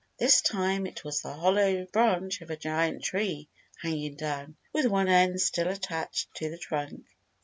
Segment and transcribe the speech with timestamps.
[0.17, 3.47] This time it was the hollow branch of a giant tree
[3.83, 7.05] hanging down, with one end still attached to the trunk.